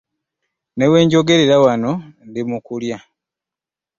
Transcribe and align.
Ne 0.77 0.85
we 0.91 0.99
njogerera 1.05 1.55
wano 1.63 1.91
ndi 2.29 2.41
mu 2.49 2.57
kulya. 2.65 2.97